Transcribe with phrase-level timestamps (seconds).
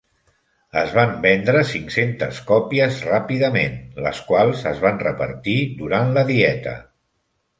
[0.79, 3.77] Es van vendre cinc-centes còpies ràpidament,
[4.07, 6.77] les quals es van repartir durant la Dieta.